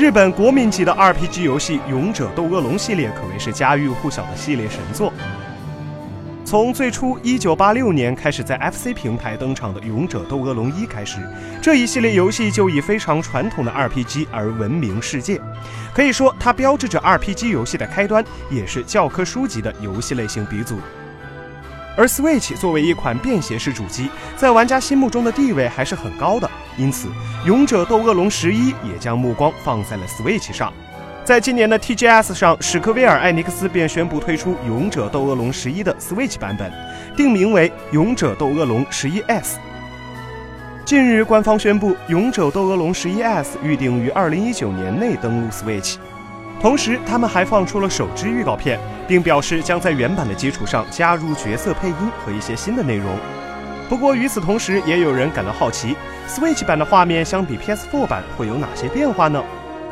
[0.00, 5.12] 日本国民级的 RPG 游戏《勇者斗恶龙》系列可谓是家喻户晓的系列神作。
[6.42, 11.18] 从最初1986年开始在 FC 平台登场的《勇者斗恶龙一》开始，
[11.60, 15.38] 这一系列游戏就以非常传统的 RPG 而闻名世界。
[15.92, 20.78] 可以说，它标志着 RPG 游戏的开端，也是教科书级的游戏类型鼻祖。
[21.94, 27.08] 而 Switch 作为一款便携式主机，在玩家心目中的地位还是很高的，因此
[27.46, 30.72] 《勇者斗恶龙十一》也将目光放在了 Switch 上。
[31.24, 36.72] 在今年的 TGS 上，史克威尔艾尼克斯便宣布推出《勇者斗恶龙十一》的 Switch 版本，
[37.16, 39.58] 定名为《勇者斗恶龙十一 S》。
[40.84, 45.96] 近日，官方宣布，《勇者斗恶龙十一 S》预定于二零一九年内登陆 Switch。
[46.60, 53.06] 同时，他们还放出了首支预告片，并表示将在原版的基础上加入角色配音和一些新的内容。
[53.90, 55.96] 不过，与此同时，也有人感到好奇
[56.28, 59.42] ，Switch 版的画面相比 PS4 版会有哪些变化呢？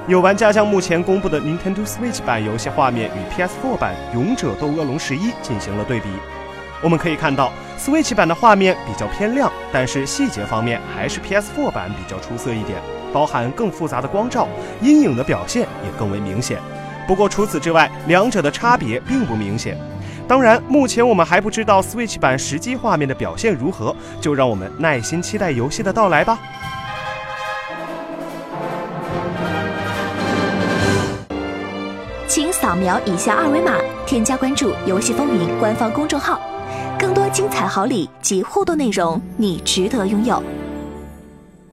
[0.06, 6.06] 有玩家将目前公布的 Nintendo Switch 版游戏画面与 PS4 版《勇者斗恶龙十一》进行了对比。
[6.80, 12.78] 我们可以看到，Switch 版的画面比较偏亮，但是细节方面还是 PS4 版比较出色一点，
[13.12, 14.46] 包含更复杂的光照、
[14.80, 16.58] 阴影的表现也更为明显。
[17.08, 19.76] 不过除此之外，两者的差别并不明显。
[20.28, 26.38] 当然，目前我们还不知道 Switch 版实际画面的表现如何，就让我们耐心期待游戏的到来吧。
[32.26, 33.72] 请扫描以下二维码，
[34.06, 36.38] 添加关注“游戏风云”官方公众号，
[36.98, 40.42] 更多精彩好礼及互动内容，你值得拥有。